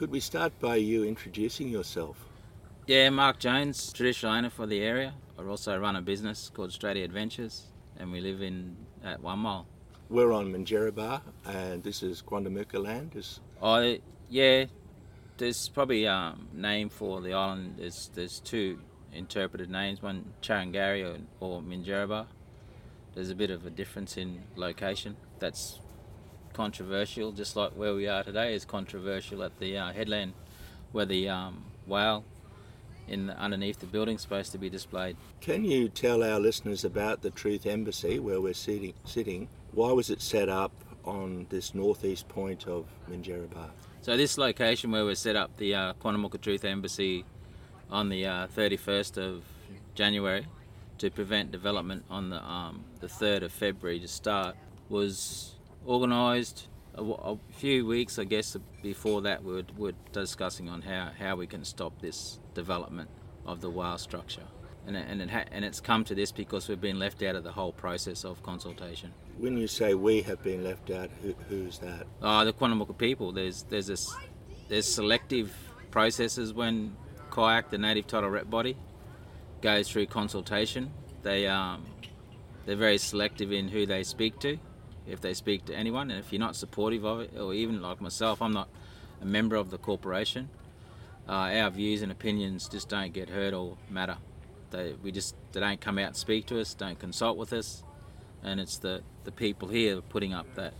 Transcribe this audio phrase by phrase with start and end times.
[0.00, 2.16] Could we start by you introducing yourself?
[2.86, 5.12] Yeah, Mark Jones, traditional owner for the area.
[5.38, 7.66] I also run a business called Australia Adventures,
[7.98, 9.66] and we live in at One Mile.
[10.08, 13.12] We're on Minjerribah, and this is Quandamooka land.
[13.14, 14.00] Is I
[14.30, 14.64] yeah,
[15.36, 17.74] there's probably a um, name for the island.
[17.76, 18.78] There's there's two
[19.12, 20.00] interpreted names.
[20.00, 22.26] One Charangari or, or.
[23.14, 25.18] There's a bit of a difference in location.
[25.40, 25.78] That's
[26.52, 30.32] controversial, just like where we are today is controversial at the uh, headland,
[30.92, 32.24] where the um, whale
[33.08, 35.16] in the, underneath the building is supposed to be displayed.
[35.40, 38.94] Can you tell our listeners about the Truth Embassy where we're sitting?
[39.04, 39.48] Sitting.
[39.72, 40.72] Why was it set up
[41.04, 43.70] on this northeast point of Minjerribah?
[44.02, 47.24] So this location where we set up the uh, Quandamooka Truth Embassy
[47.90, 49.44] on the uh, 31st of
[49.94, 50.46] January
[50.98, 54.56] to prevent development on the um, the 3rd of February to start
[54.88, 55.54] was
[55.86, 59.44] organised a, a, few weeks, I guess, before that.
[59.44, 63.10] We were, were discussing on how, how we can stop this development
[63.46, 64.44] of the whale structure.
[64.86, 67.36] And, it, and, it ha- and it's come to this because we've been left out
[67.36, 69.12] of the whole process of consultation.
[69.38, 72.06] When you say we have been left out, who, who's that?
[72.20, 73.32] Uh, the Quandamooka people.
[73.32, 74.14] There's there's this,
[74.68, 75.54] there's selective
[75.90, 76.96] processes when
[77.30, 78.76] QYAC, the native title rep body,
[79.60, 80.90] goes through consultation.
[81.22, 81.86] They um,
[82.66, 84.58] they're very selective in who they speak to,
[85.06, 88.00] if they speak to anyone, and if you're not supportive of it, or even like
[88.00, 88.68] myself, I'm not
[89.20, 90.48] a member of the corporation.
[91.28, 94.16] Uh, our views and opinions just don't get heard or matter.
[94.70, 97.82] They we just they don't come out and speak to us, don't consult with us,
[98.42, 100.74] and it's the the people here putting up that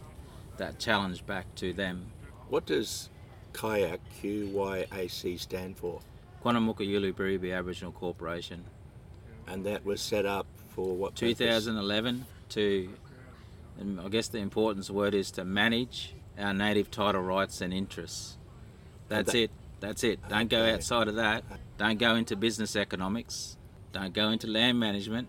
[0.56, 2.06] that challenge back to them.
[2.48, 3.10] What does
[3.52, 6.00] QYAC, Q-Y-A-C, stand for?
[6.44, 8.64] Quandamooka Yulu Aboriginal Corporation.
[9.46, 11.16] And that was set up for what?
[11.16, 12.32] 2011 purpose?
[12.50, 12.88] to,
[13.80, 18.36] and I guess the importance word is to manage our native title rights and interests.
[19.08, 19.50] That's that, it.
[19.80, 20.20] That's it.
[20.28, 21.42] Don't go outside of that.
[21.78, 23.56] Don't go into business economics.
[23.92, 25.28] Don't go into land management.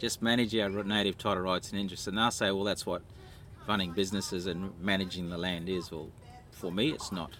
[0.00, 2.06] Just manage our native title rights and interests.
[2.06, 3.02] And they'll say, well, that's what
[3.68, 5.90] running businesses and managing the land is.
[5.90, 6.08] Well,
[6.50, 7.30] for me, it's not.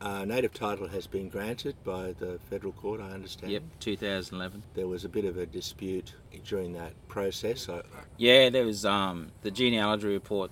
[0.00, 3.52] Uh, native title has been granted by the federal court, I understand.
[3.52, 4.62] Yep, 2011.
[4.74, 7.68] There was a bit of a dispute during that process.
[8.16, 10.50] yeah, there was um, the genealogy report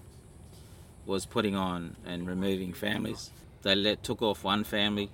[1.06, 3.30] was putting on and removing families.
[3.62, 5.10] They let, took off one family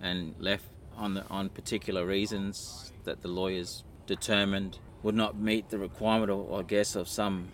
[0.00, 0.64] and left
[0.96, 6.60] on the, on particular reasons that the lawyers determined would not meet the requirement, or
[6.60, 7.48] I guess, of some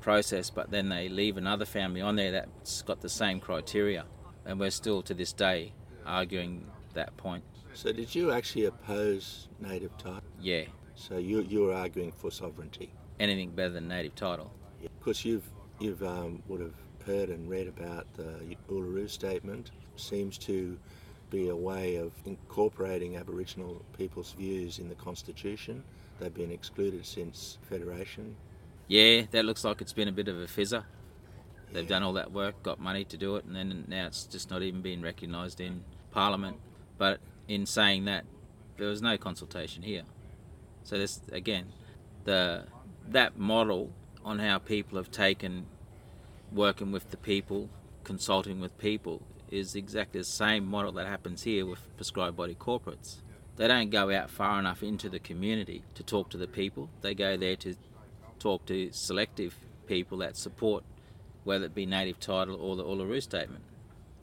[0.00, 0.50] process.
[0.50, 4.04] But then they leave another family on there that's got the same criteria
[4.46, 5.72] and we're still to this day
[6.06, 7.44] arguing that point.
[7.74, 10.22] So, did you actually oppose native title?
[10.40, 10.64] Yeah.
[10.94, 12.90] So you you were arguing for sovereignty.
[13.20, 14.50] Anything better than native title?
[14.82, 15.48] Of course, you've
[15.78, 16.74] you've um, would have
[17.04, 19.70] heard and read about the Uluru Statement.
[19.96, 20.78] Seems to
[21.30, 25.82] be a way of incorporating Aboriginal people's views in the Constitution.
[26.18, 28.34] They've been excluded since Federation.
[28.88, 30.84] Yeah, that looks like it's been a bit of a fizzer.
[31.76, 34.50] They've done all that work, got money to do it, and then now it's just
[34.50, 36.56] not even being recognised in Parliament.
[36.96, 38.24] But in saying that,
[38.78, 40.04] there was no consultation here.
[40.84, 41.66] So this again,
[42.24, 42.64] the
[43.08, 43.92] that model
[44.24, 45.66] on how people have taken
[46.50, 47.68] working with the people,
[48.04, 49.20] consulting with people,
[49.50, 53.16] is exactly the same model that happens here with prescribed body corporates.
[53.56, 56.88] They don't go out far enough into the community to talk to the people.
[57.02, 57.74] They go there to
[58.38, 59.56] talk to selective
[59.86, 60.82] people that support
[61.46, 63.62] whether it be native title or the Uluru Statement.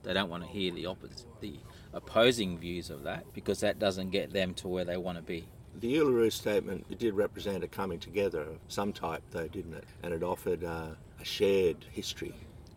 [0.04, 1.56] They don't want to hear the opposite, the
[1.94, 5.48] opposing views of that because that doesn't get them to where they want to be.
[5.80, 9.86] The Uluru Statement it did represent a coming together of some type, though, didn't it?
[10.04, 10.90] And it offered uh,
[11.20, 12.36] a shared history.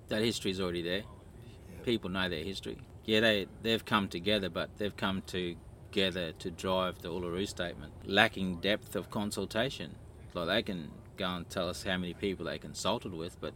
[0.08, 1.02] That history is already there.
[1.02, 1.84] Yeah.
[1.84, 2.78] People know their history.
[3.04, 8.60] Yeah, they they've come together, but they've come together to drive the Uluru Statement, lacking
[8.60, 9.96] depth of consultation.
[10.34, 13.52] Like they can go and tell us how many people they consulted with, but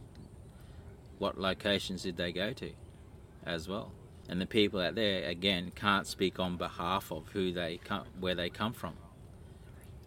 [1.21, 2.71] what locations did they go to
[3.45, 3.91] as well.
[4.27, 8.33] And the people out there, again, can't speak on behalf of who they come, where
[8.33, 8.95] they come from.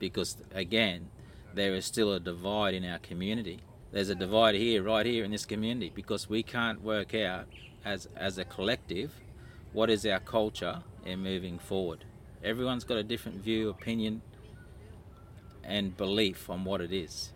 [0.00, 1.11] Because, again,
[1.55, 3.61] there is still a divide in our community.
[3.93, 7.46] There's a divide here, right here in this community, because we can't work out
[7.84, 9.12] as, as a collective
[9.72, 12.05] what is our culture in moving forward.
[12.43, 14.22] Everyone's got a different view, opinion,
[15.62, 17.31] and belief on what it is.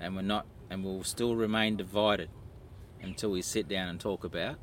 [0.00, 2.30] And we're not, and we'll still remain divided
[3.02, 4.56] until we sit down and talk about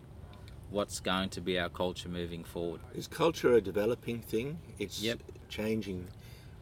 [0.69, 2.81] what's going to be our culture moving forward.
[2.93, 4.59] Is culture a developing thing?
[4.79, 5.19] It's yep.
[5.49, 6.07] changing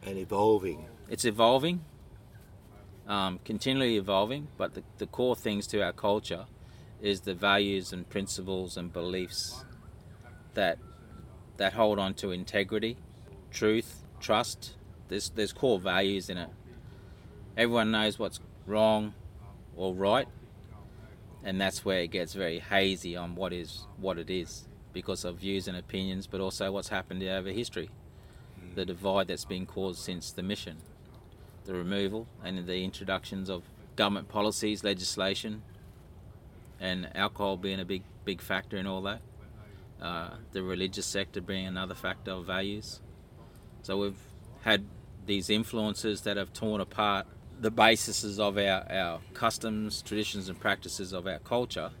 [0.02, 0.86] and evolving.
[1.08, 1.84] It's evolving,
[3.06, 6.46] um, continually evolving, but the, the core things to our culture
[7.00, 9.64] is the values and principles and beliefs
[10.54, 10.78] that
[11.56, 12.96] that hold on to integrity,
[13.50, 14.74] truth, trust.
[15.08, 16.48] There's there's core values in it.
[17.56, 19.14] Everyone knows what's wrong
[19.76, 20.28] or right,
[21.44, 25.36] and that's where it gets very hazy on what is what it is because of
[25.36, 27.90] views and opinions, but also what's happened over history,
[28.74, 30.78] the divide that's been caused since the mission,
[31.64, 33.62] the removal and the introductions of
[33.96, 35.62] government policies, legislation,
[36.80, 39.20] and alcohol being a big big factor in all that.
[40.00, 43.00] Uh, the religious sector being another factor of values.
[43.82, 44.18] So we've
[44.62, 44.84] had
[45.26, 47.26] these influences that have torn apart
[47.64, 51.92] the bases of our, our customs, traditions, and practices of our culture,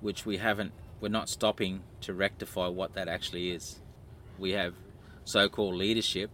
[0.00, 3.80] which we haven't, we're not stopping to rectify what that actually is.
[4.38, 4.72] We have
[5.26, 6.30] so called leadership,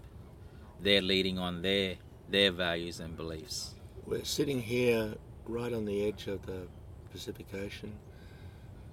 [0.81, 1.97] they're leading on their,
[2.31, 3.75] their values and beliefs.
[4.07, 5.15] We're sitting here
[5.47, 6.69] right on the edge of the
[7.11, 7.93] Pacific Ocean,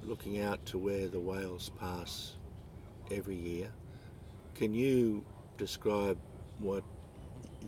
[0.02, 2.34] looking out to where the whales pass
[3.12, 3.70] every year.
[4.56, 5.24] Can you
[5.60, 6.18] describe
[6.58, 6.84] what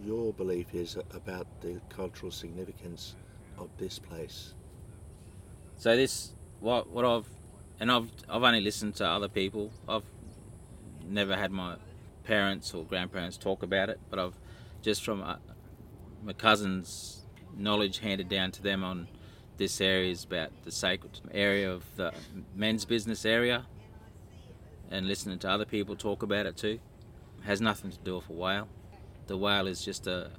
[0.06, 3.16] your belief is about the cultural significance
[3.58, 4.54] of this place?
[5.78, 7.28] So this, what what I've,
[7.80, 9.72] and I've I've only listened to other people.
[9.88, 10.04] I've
[11.08, 11.76] never had my
[12.24, 14.38] parents or grandparents talk about it, but I've
[14.82, 15.36] just from uh,
[16.24, 17.24] my cousins'
[17.56, 19.08] knowledge handed down to them on
[19.58, 22.12] this area is about the sacred area of the
[22.56, 23.66] men's business area,
[24.90, 26.80] and listening to other people talk about it too,
[27.44, 28.68] has nothing to do with a whale
[29.28, 30.32] the whale is just a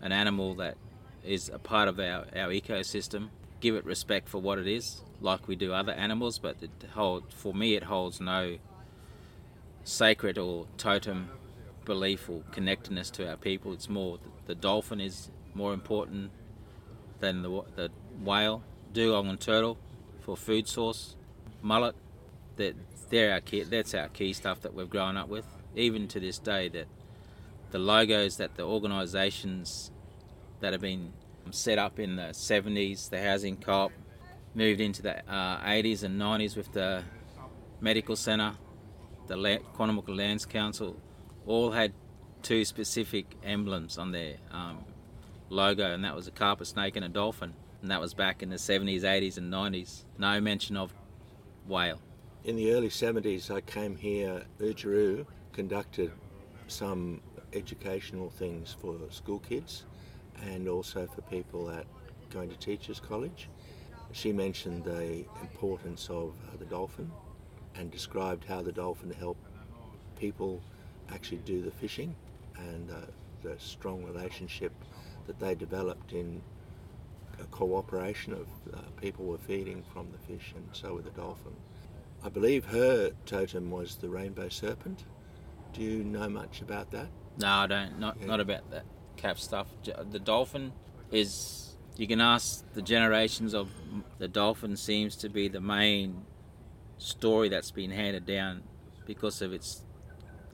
[0.00, 0.76] an animal that
[1.24, 3.28] is a part of our, our ecosystem.
[3.60, 7.32] Give it respect for what it is, like we do other animals, but it hold,
[7.32, 8.58] for me it holds no
[9.84, 11.30] sacred or totem
[11.84, 13.72] belief or connectedness to our people.
[13.72, 16.30] It's more the dolphin is more important
[17.20, 17.90] than the, the
[18.22, 18.62] whale.
[18.92, 19.78] Dugong and turtle
[20.20, 21.16] for food source.
[21.62, 21.94] Mullet,
[22.56, 22.74] that
[23.08, 25.46] they're our key, that's our key stuff that we've grown up with.
[25.74, 26.86] Even to this day, that
[27.72, 29.90] the logos that the organisations
[30.60, 31.12] that have been
[31.50, 33.90] set up in the 70s, the housing co
[34.54, 37.02] moved into the uh, 80s and 90s with the
[37.80, 38.52] medical centre,
[39.26, 41.00] the La- Lands Council,
[41.46, 41.92] all had
[42.42, 44.84] two specific emblems on their um,
[45.48, 47.54] logo, and that was a carpet snake and a dolphin.
[47.80, 50.04] And that was back in the 70s, 80s, and 90s.
[50.18, 50.94] No mention of
[51.66, 52.00] whale.
[52.44, 56.12] In the early 70s, I came here, Oodgeroo conducted
[56.68, 57.20] some
[57.54, 59.84] educational things for school kids
[60.42, 61.86] and also for people at
[62.30, 63.48] going to teachers college.
[64.12, 67.10] She mentioned the importance of uh, the dolphin
[67.74, 69.46] and described how the dolphin helped
[70.18, 70.62] people
[71.12, 72.14] actually do the fishing
[72.56, 72.94] and uh,
[73.42, 74.72] the strong relationship
[75.26, 76.42] that they developed in
[77.40, 81.54] a cooperation of uh, people were feeding from the fish and so were the dolphin.
[82.24, 85.04] I believe her totem was the rainbow serpent.
[85.72, 87.08] Do you know much about that?
[87.38, 87.98] No, I don't.
[87.98, 88.26] Not yeah.
[88.26, 88.84] not about that
[89.16, 89.68] cap stuff.
[89.84, 90.72] The dolphin
[91.10, 91.68] is.
[91.96, 93.68] You can ask the generations of
[94.18, 96.24] the dolphin seems to be the main
[96.96, 98.62] story that's been handed down
[99.06, 99.82] because of its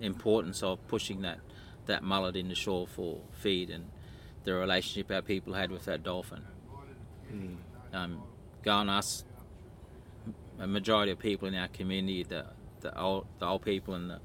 [0.00, 1.38] importance of pushing that
[1.86, 3.84] that mullet into shore for feed and
[4.44, 6.42] the relationship our people had with that dolphin.
[7.32, 7.56] Mm.
[7.92, 8.22] Um,
[8.62, 9.24] go and ask
[10.58, 12.46] a majority of people in our community, the
[12.80, 14.20] the old the old people and the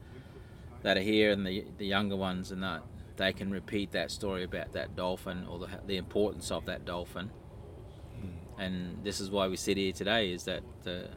[0.84, 2.84] that are here and the, the younger ones and that
[3.16, 7.32] they can repeat that story about that dolphin or the, the importance of that dolphin.
[8.20, 8.64] Mm.
[8.64, 11.10] and this is why we sit here today is that the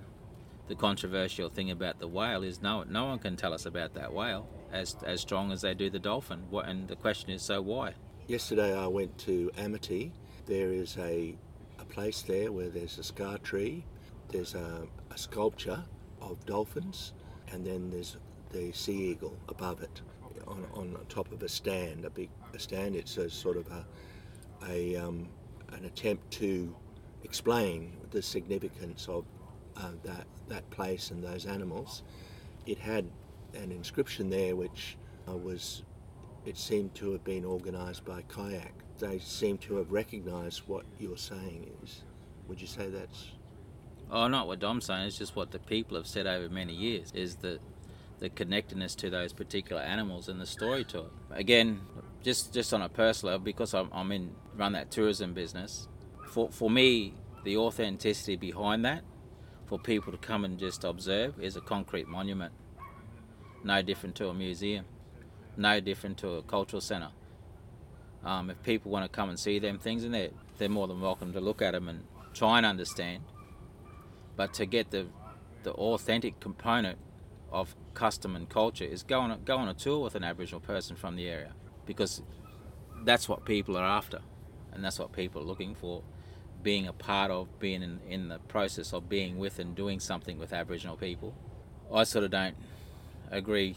[0.69, 4.13] the controversial thing about the whale is no no one can tell us about that
[4.13, 6.45] whale as as strong as they do the dolphin.
[6.51, 7.95] What, and the question is so why?
[8.27, 10.13] Yesterday I went to Amity.
[10.47, 11.37] There is a
[11.79, 13.85] a place there where there's a scar tree.
[14.29, 15.85] There's a, a sculpture
[16.21, 17.13] of dolphins.
[17.53, 18.17] And then there's
[18.51, 20.01] the sea eagle above it
[20.47, 22.97] on, on top of a stand, a big a stand.
[22.97, 23.85] It's a sort of a,
[24.69, 25.29] a um,
[25.73, 26.75] an attempt to
[27.25, 29.25] explain the significance of
[29.77, 32.03] uh, that that place and those animals.
[32.67, 33.07] It had
[33.55, 34.97] an inscription there which
[35.29, 35.83] uh, was
[36.45, 38.71] it seemed to have been organised by QYAC.
[38.99, 42.03] They seem to have recognised what you're saying is.
[42.49, 43.33] Would you say that's?
[44.11, 45.09] Oh, not what I'm saying.
[45.09, 47.11] It's just what the people have said over many years.
[47.13, 47.61] Is that
[48.19, 51.13] the connectedness to those particular animals and the story to it.
[51.31, 51.81] Again,
[52.23, 55.89] just just on a personal level, because I'm, I'm in run that tourism business.
[56.31, 59.03] For for me, the authenticity behind that,
[59.67, 62.53] for people to come and just observe, is a concrete monument.
[63.65, 64.87] No different to a museum,
[65.57, 67.11] no different to a cultural centre.
[68.25, 71.01] Um, if people want to come and see them things, and they're they're more than
[71.01, 73.23] welcome to look at them and try and understand.
[74.37, 75.07] But to get the
[75.63, 76.99] the authentic component
[77.57, 80.61] of custom and culture is go on a, go on a tour with an Aboriginal
[80.61, 81.53] person from the area
[81.87, 82.23] because
[83.03, 84.21] that's what people are after
[84.73, 86.03] and that's what people are looking for
[86.63, 90.39] being a part of being in, in the process of being with and doing something
[90.39, 91.35] with Aboriginal people.
[91.93, 92.57] I sort of don't
[93.31, 93.77] agree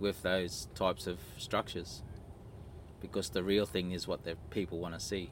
[0.00, 2.02] with those types of structures
[3.00, 5.30] because the real thing is what the people want to see.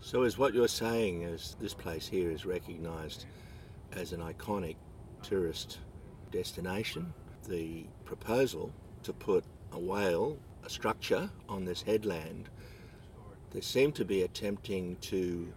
[0.00, 3.26] So is what you're saying is this place here is recognised
[3.92, 4.76] as an iconic
[5.22, 5.78] tourist
[6.32, 7.14] destination.
[7.48, 8.72] The proposal
[9.04, 12.48] to put a whale, a structure on this headland,
[13.50, 15.52] they seem to be attempting to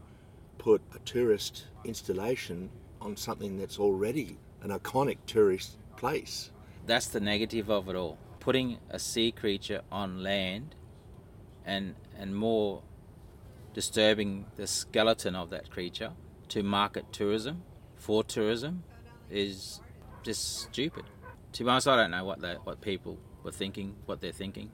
[0.57, 2.69] put a tourist installation
[3.01, 6.51] on something that's already an iconic tourist place.
[6.87, 8.17] that's the negative of it all.
[8.39, 10.75] Putting a sea creature on land
[11.65, 12.83] and and more
[13.73, 16.11] disturbing the skeleton of that creature
[16.49, 17.63] to market tourism
[17.95, 18.83] for tourism
[19.29, 19.81] is
[20.25, 21.05] just stupid.
[21.53, 24.71] To be honest, I don't know what what people were thinking, what they're thinking,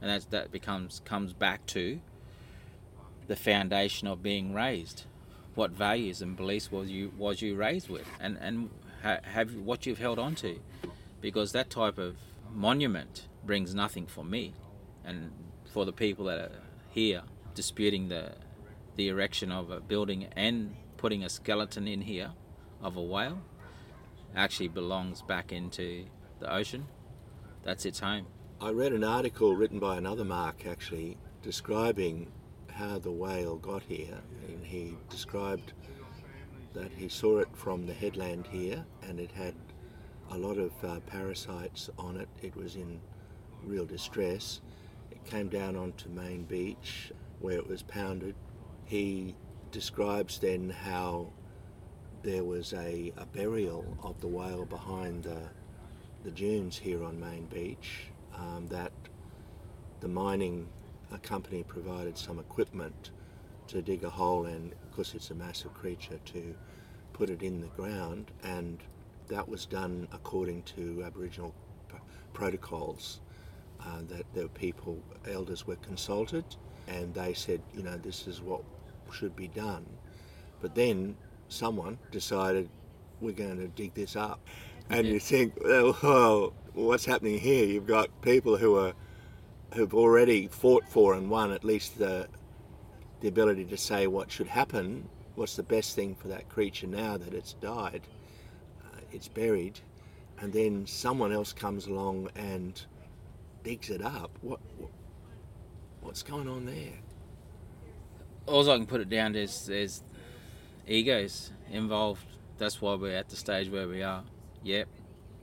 [0.00, 2.00] and that's, that becomes comes back to
[3.26, 5.06] the foundation of being raised.
[5.54, 8.70] What values and beliefs was you was you raised with, and and
[9.02, 10.60] ha, have what you've held on to,
[11.20, 12.16] because that type of
[12.52, 14.54] monument brings nothing for me,
[15.04, 15.32] and
[15.72, 17.22] for the people that are here
[17.54, 18.32] disputing the
[18.96, 22.32] the erection of a building and putting a skeleton in here
[22.82, 23.40] of a whale
[24.34, 26.06] actually belongs back into
[26.40, 26.86] the ocean.
[27.62, 28.26] That's its home.
[28.60, 32.30] I read an article written by another Mark actually describing
[32.70, 35.72] how the whale got here, and he described
[36.72, 39.54] that he saw it from the headland here, and it had
[40.30, 42.28] a lot of uh, parasites on it.
[42.40, 43.00] It was in
[43.64, 44.60] real distress.
[45.10, 48.34] It came down onto Main Beach where it was pounded.
[48.84, 49.34] He
[49.70, 51.32] describes then how
[52.22, 55.42] there was a, a burial of the whale behind the,
[56.24, 58.06] the dunes here on Main Beach.
[58.34, 58.92] Um, that
[60.00, 60.66] the mining
[61.22, 63.10] company provided some equipment
[63.68, 66.54] to dig a hole and because it's a massive creature to
[67.12, 68.78] put it in the ground and
[69.28, 71.54] that was done according to Aboriginal
[71.88, 71.96] p-
[72.32, 73.20] protocols
[73.84, 74.98] uh, that the people
[75.30, 76.44] elders were consulted
[76.88, 78.62] and they said you know this is what
[79.12, 79.84] should be done
[80.60, 81.14] but then
[81.52, 82.68] someone decided
[83.20, 84.40] we're going to dig this up
[84.90, 85.12] and Yeah.
[85.14, 88.92] you think well, well what's happening here you've got people who are
[89.74, 92.28] who've already fought for and won at least the
[93.20, 97.16] the ability to say what should happen, what's the best thing for that creature now
[97.16, 98.02] that it's died,
[98.84, 99.78] uh, it's buried,
[100.40, 102.84] and then someone else comes along and
[103.62, 104.36] digs it up.
[104.42, 104.90] What, what
[106.00, 106.98] what's going on there?
[108.48, 110.02] all I can put it down to is there's
[110.86, 112.24] egos involved.
[112.58, 114.24] That's why we're at the stage where we are.
[114.62, 114.88] Yep,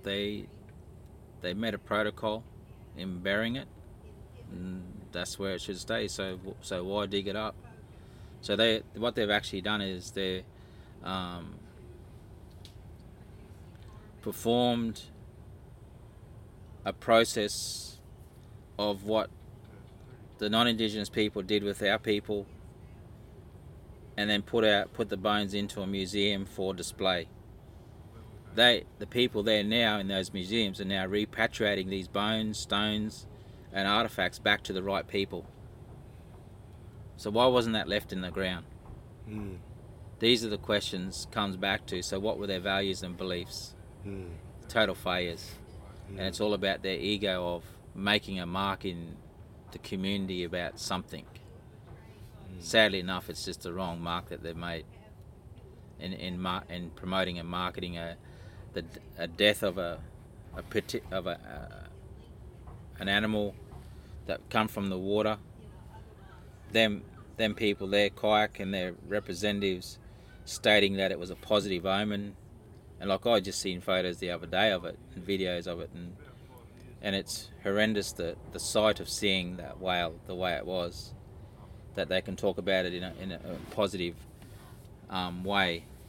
[0.04, 0.48] they
[1.42, 2.44] they met a protocol
[2.96, 3.68] in burying it,
[4.52, 6.08] and that's where it should stay.
[6.08, 7.56] So so why dig it up?
[8.42, 10.44] So they what they've actually done is they
[11.04, 11.56] um,
[14.22, 15.04] performed
[16.86, 17.98] a process
[18.78, 19.30] of what
[20.38, 22.46] the non-indigenous people did with our people
[24.20, 27.30] and then put out put the bones into a museum for display.
[28.54, 33.26] They the people there now in those museums are now repatriating these bones, stones,
[33.72, 35.46] and artifacts back to the right people.
[37.16, 38.66] So why wasn't that left in the ground?
[39.30, 39.60] Mm,
[40.20, 42.02] These are the questions comes back to.
[42.04, 43.74] So what were their values and beliefs?
[44.06, 44.32] mm,
[44.68, 45.52] Total failures,
[46.10, 47.64] and it's all about their ego of
[47.96, 49.16] making a mark in
[49.72, 51.26] the community about something.
[52.60, 54.86] Sadly enough, it's just the wrong mark that they've made
[56.00, 58.16] in in, mar- in promoting and marketing a
[58.74, 58.84] the
[59.18, 60.00] a death of a
[60.56, 61.88] a parti- of a uh,
[63.00, 63.56] an animal
[64.28, 65.38] that come from the water.
[66.72, 67.04] Them
[67.38, 69.98] them people, their QYAC and their representatives,
[70.46, 72.36] stating that it was a positive omen,
[73.00, 75.90] and like I just seen photos the other day of it and videos of it,
[75.94, 76.16] and
[77.02, 81.14] and it's horrendous the the sight of seeing that whale the way it was
[81.96, 83.40] that they can talk about it in a, in a
[83.72, 84.16] positive
[85.10, 85.84] um, way